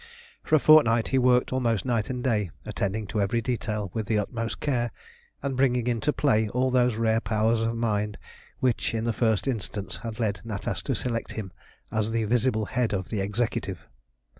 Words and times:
For 0.43 0.55
a 0.55 0.59
fortnight 0.59 1.09
he 1.09 1.19
worked 1.19 1.53
almost 1.53 1.85
night 1.85 2.09
and 2.09 2.23
day, 2.23 2.49
attending 2.65 3.05
to 3.05 3.21
every 3.21 3.39
detail 3.39 3.91
with 3.93 4.07
the 4.07 4.17
utmost 4.17 4.59
care, 4.59 4.89
and 5.43 5.55
bringing 5.55 5.85
into 5.85 6.11
play 6.11 6.49
all 6.49 6.71
those 6.71 6.95
rare 6.95 7.21
powers 7.21 7.61
of 7.61 7.75
mind 7.77 8.17
which 8.59 8.95
in 8.95 9.03
the 9.03 9.13
first 9.13 9.47
instance 9.47 9.97
had 9.97 10.19
led 10.19 10.41
Natas 10.43 10.81
to 10.85 10.95
select 10.95 11.33
him 11.33 11.51
as 11.91 12.09
the 12.09 12.23
visible 12.23 12.65
head 12.65 12.93
of 12.93 13.09
the 13.09 13.21
Executive. 13.21 13.85